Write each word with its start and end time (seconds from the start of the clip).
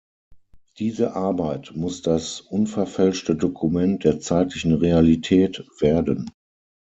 Diese 0.79 1.15
Arbeit 1.15 1.73
muss 1.75 2.01
das 2.01 2.41
unverfälschte 2.41 3.35
Dokument 3.35 4.03
der 4.03 4.19
zeitlichen 4.19 4.73
Realität 4.73 5.63
werden. 5.79 6.31